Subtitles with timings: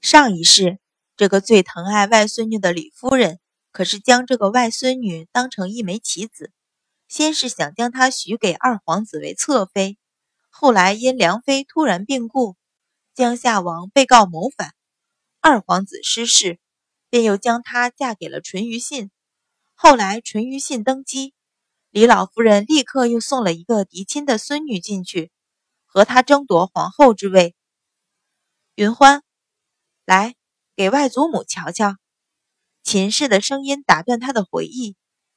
[0.00, 0.78] 上一世，
[1.14, 3.38] 这个最疼爱外孙女的李夫人，
[3.70, 6.52] 可是将这个外孙女当成一枚棋子。
[7.06, 9.98] 先是想将她许给二皇子为侧妃，
[10.48, 12.56] 后来因梁妃突然病故，
[13.14, 14.72] 江夏王被告谋反，
[15.40, 16.58] 二皇子失势，
[17.10, 19.10] 便又将她嫁给了淳于信。
[19.74, 21.34] 后来淳于信登基，
[21.90, 25.30] 李老夫人立刻又送了一个嫡亲的孙女进去，
[25.84, 27.54] 和他争夺皇后之位。
[28.76, 29.22] 云欢。
[30.10, 30.34] 来，
[30.74, 31.94] 给外祖母瞧瞧。
[32.82, 34.96] 秦氏的声音打断他的回忆，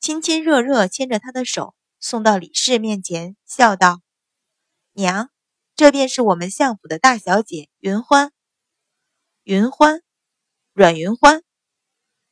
[0.00, 4.00] 亲亲热热牵着他的手送到李氏面前，笑道
[4.96, 5.28] ：“娘，
[5.76, 8.32] 这便是我们相府的大小姐云欢。”
[9.44, 10.00] 云欢，
[10.72, 11.42] 阮云欢。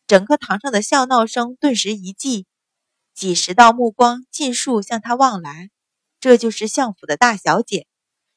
[0.07, 2.47] 整个堂上的笑闹声顿时一寂，
[3.13, 5.69] 几十道目光尽数向他望来。
[6.19, 7.87] 这就是相府的大小姐，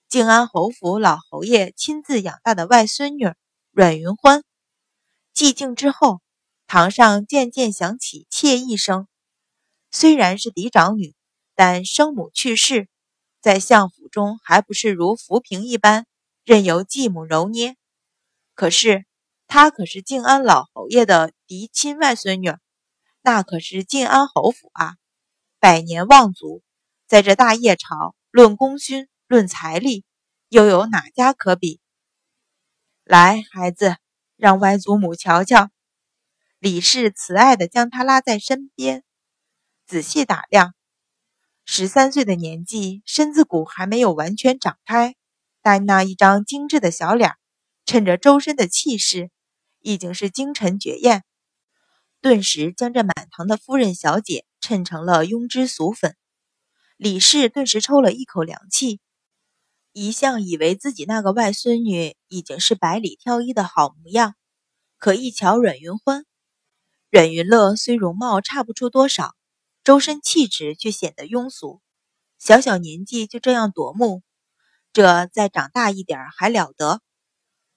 [0.10, 3.34] 靖安侯府老侯爷亲自养大的外孙女。
[3.78, 4.42] 阮云欢，
[5.34, 6.22] 寂静之后，
[6.66, 9.06] 堂上渐渐响起窃意声。
[9.92, 11.14] 虽然是嫡长女，
[11.56, 12.88] 但生母去世，
[13.42, 16.06] 在相府中还不是如浮萍一般，
[16.46, 17.76] 任由继母揉捏。
[18.54, 19.06] 可是
[19.46, 22.54] 她可是靖安老侯爷的嫡亲外孙女，
[23.24, 24.96] 那可是靖安侯府啊，
[25.60, 26.64] 百年望族，
[27.08, 30.06] 在这大业朝，论功勋，论财力，
[30.48, 31.82] 又有哪家可比？
[33.08, 33.98] 来，孩子，
[34.36, 35.70] 让外祖母瞧瞧。
[36.58, 39.04] 李氏慈爱地将他拉在身边，
[39.86, 40.74] 仔细打量。
[41.66, 45.14] 十三岁的年纪，身子骨还没有完全长开，
[45.62, 47.34] 但那一张精致的小脸，
[47.86, 49.30] 衬着周身的气势，
[49.82, 51.24] 已经是惊尘绝艳，
[52.22, 56.18] 顿时将这满堂的夫人小姐衬成了庸脂俗粉。
[56.98, 59.00] 李氏顿时抽了一口凉气。
[59.98, 64.36] 一向以为自己那个外孙女已经是百里挑一的好模样，
[64.98, 66.26] 可一瞧阮云欢、
[67.10, 69.38] 阮云乐，虽容貌差不出多少，
[69.86, 71.80] 周身气质却显得庸俗。
[72.38, 74.22] 小小年纪就这样夺目，
[74.92, 77.00] 这再长大一点还了得？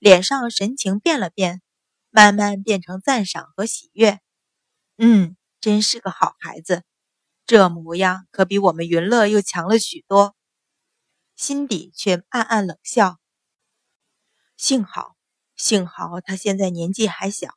[0.01, 1.63] 脸上神情变了变，
[2.11, 4.19] 慢慢变成赞赏和喜悦。
[4.97, 6.83] 嗯，真是个好孩子，
[7.47, 10.35] 这模样可比我们云乐又强了许多。
[11.39, 13.21] 心底却暗暗冷笑。
[14.57, 15.15] 幸好，
[15.55, 17.57] 幸好他现在年纪还小，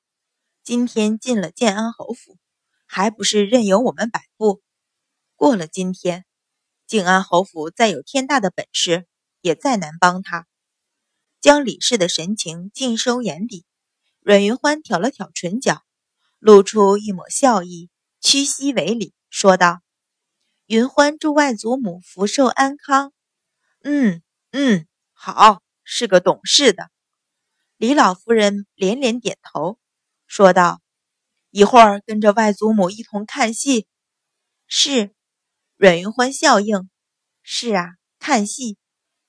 [0.63, 2.37] 今天进了建安侯府，
[2.85, 4.61] 还不是任由我们摆布。
[5.35, 6.25] 过了今天，
[6.85, 9.07] 靖安侯府再有天大的本事，
[9.41, 10.45] 也再难帮他。
[11.39, 13.65] 将李氏的神情尽收眼底，
[14.19, 15.81] 阮云欢挑了挑唇角，
[16.37, 19.81] 露出一抹笑意，屈膝为礼，说道
[20.67, 23.11] ：“云欢祝外祖母福寿安康。”
[23.83, 24.21] 嗯
[24.51, 26.91] 嗯，好，是个懂事的。
[27.77, 29.79] 李老夫人连连点头，
[30.27, 30.81] 说道
[31.49, 33.87] ：“一会儿跟着外祖母一同看戏。”
[34.67, 35.11] 是。
[35.77, 36.91] 阮云欢笑应
[37.41, 38.77] ：“是啊，看戏，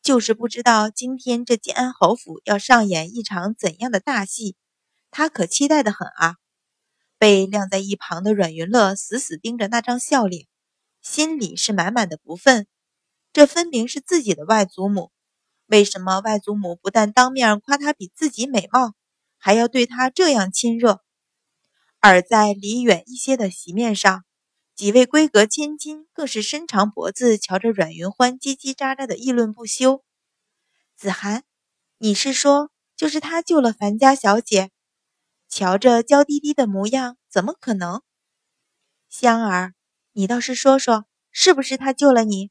[0.02, 4.54] 就是不知道今天这建安侯府要上演一场怎样的大戏，
[5.10, 6.36] 他可期待的很啊。”
[7.16, 10.46] 被晾在一旁的阮云乐死死盯着那张笑脸，
[11.00, 12.66] 心里是满满的不忿。
[13.32, 15.10] 这分明是自己的外祖母，
[15.66, 18.92] 为什么外祖母不但当面夸她比自己美貌，
[19.38, 21.00] 还要对她这样亲热？
[21.98, 24.24] 而在离远一些的席面上，
[24.74, 30.04] 几位闺阁千金更是伸长脖子瞧着阮云欢，叽叽喳喳的议论不休。
[30.94, 31.44] 子涵，
[31.98, 34.70] 你是说就是他救了樊家小姐？
[35.48, 38.02] 瞧着娇滴滴的模样，怎么可能？
[39.08, 39.72] 香儿，
[40.12, 42.50] 你倒是说说，是不是他救了你？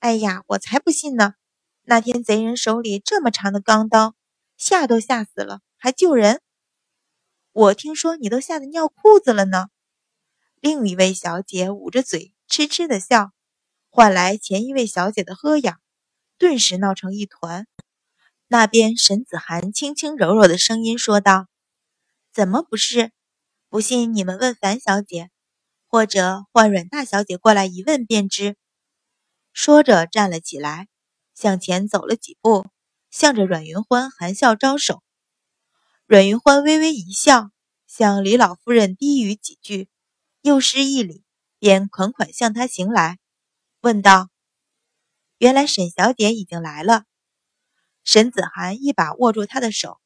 [0.00, 1.34] 哎呀，我才不信呢！
[1.82, 4.14] 那天贼人手里这么长的钢刀，
[4.56, 6.40] 吓都吓死了，还救人？
[7.52, 9.68] 我听说你都吓得尿裤子了呢。
[10.58, 13.32] 另一位小姐捂着嘴痴痴的笑，
[13.90, 15.78] 换来前一位小姐的呵痒，
[16.38, 17.66] 顿时闹成一团。
[18.48, 21.46] 那边沈子涵轻轻柔柔的声音说道
[22.32, 23.12] ：“怎么不是？
[23.68, 25.30] 不信你们问樊小姐，
[25.86, 28.56] 或者换阮大小姐过来一问便知。”
[29.52, 30.88] 说着，站了起来，
[31.34, 32.66] 向前走了几步，
[33.10, 35.02] 向着阮云欢含笑招手。
[36.06, 37.50] 阮云欢微微一笑，
[37.86, 39.88] 向李老夫人低语几句，
[40.42, 41.24] 又施一礼，
[41.58, 43.18] 便款款向他行来，
[43.80, 44.28] 问道
[45.38, 47.04] ：“原来沈小姐已经来了。”
[48.04, 50.00] 沈子涵一把握住他的手，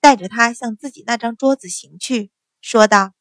[0.00, 3.12] 带着他向自己那张桌子行去，说道：“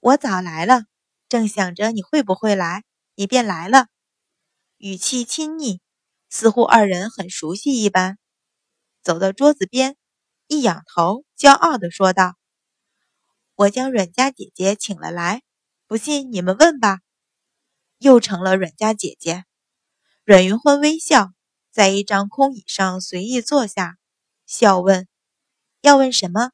[0.00, 0.84] 我早来了，
[1.28, 2.84] 正想着你会不会来，
[3.16, 3.88] 你便来了。”
[4.80, 5.80] 语气亲昵，
[6.30, 8.16] 似乎二人很熟悉一般。
[9.02, 9.96] 走到桌子边，
[10.46, 12.36] 一仰头，骄傲地说道
[13.56, 15.42] ：“我将阮家姐姐请了来，
[15.88, 17.00] 不信你们问吧。”
[17.98, 19.44] 又成了阮家姐姐。
[20.24, 21.32] 阮云欢微笑，
[21.72, 23.96] 在一张空椅上随意坐下，
[24.46, 25.08] 笑问
[25.82, 26.52] ：“要问什么？”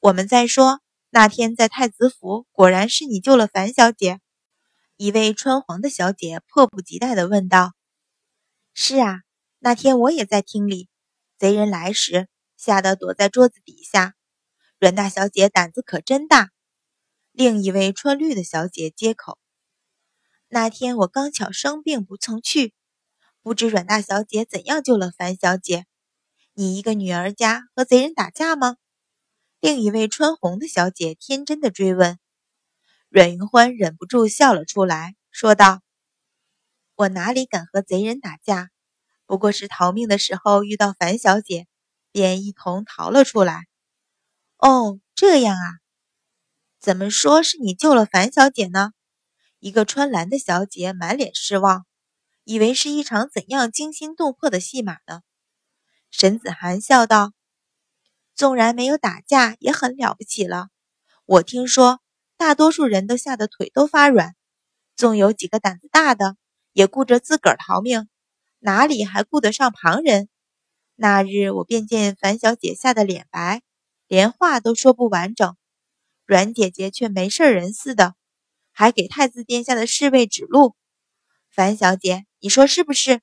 [0.00, 4.18] 我们在说那天在太子府，果然是你救了樊小姐。
[4.98, 7.74] 一位穿黄的小姐迫不及待地问道
[8.72, 9.20] ：“是啊，
[9.58, 10.88] 那天我也在厅里，
[11.36, 14.14] 贼人来时，吓得躲在桌子底下。
[14.78, 16.50] 阮大小姐胆子可真大。”
[17.32, 19.36] 另一位穿绿的小姐接口
[20.48, 22.72] ：“那天我刚巧生病不曾去，
[23.42, 25.84] 不知阮大小姐怎样救了樊小姐。
[26.54, 28.76] 你一个女儿家和贼人打架吗？”
[29.60, 32.18] 另一位穿红的小姐天真的追问。
[33.08, 35.80] 阮云欢忍不住笑了出来，说道
[36.96, 38.70] ：“我哪里敢和贼人打架？
[39.26, 41.68] 不过是逃命的时候遇到樊小姐，
[42.10, 43.66] 便一同逃了出来。”
[44.58, 45.78] 哦，这样啊？
[46.80, 48.90] 怎么说是你救了樊小姐呢？
[49.60, 51.86] 一个穿蓝的小姐满脸失望，
[52.42, 55.22] 以为是一场怎样惊心动魄的戏码呢？
[56.10, 57.32] 沈子涵笑道
[58.34, 60.70] ：“纵然没有打架，也很了不起了。
[61.24, 62.00] 我听说。”
[62.38, 64.34] 大多数人都吓得腿都发软，
[64.94, 66.36] 纵有几个胆子大的，
[66.72, 68.08] 也顾着自个儿逃命，
[68.58, 70.28] 哪里还顾得上旁人？
[70.96, 73.62] 那日我便见樊小姐吓得脸白，
[74.06, 75.56] 连话都说不完整，
[76.26, 78.14] 阮姐姐却没事人似的，
[78.72, 80.74] 还给太子殿下的侍卫指路。
[81.50, 83.20] 樊小姐，你说是不是？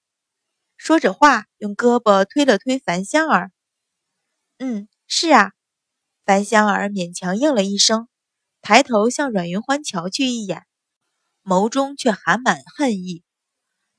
[0.75, 3.51] 说着话，用胳膊推了推樊香儿。
[4.59, 5.51] 嗯，是啊。
[6.25, 8.07] 樊香儿勉强应了一声。
[8.65, 10.65] 抬头向阮云欢瞧去一眼，
[11.43, 13.21] 眸中却含满恨意，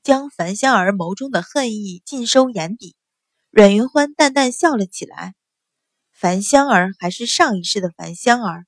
[0.03, 2.97] 将樊香儿眸中的恨意尽收眼底。
[3.51, 5.35] 阮云欢淡淡笑了起来。
[6.11, 8.65] 樊香儿还是上一世的樊香儿，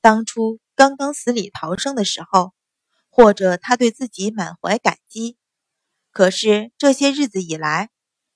[0.00, 2.52] 当初刚刚死里逃生的时候，
[3.08, 5.36] 或者他对自己满怀感激。
[6.10, 7.90] 可是这些日子以来，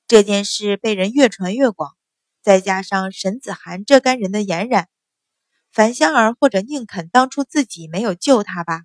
[0.06, 1.96] 这件事被人越传越广，
[2.40, 4.88] 再加上沈子涵这干人的掩染。
[5.74, 8.82] 樊香儿或者宁肯当初自己没有救他吧。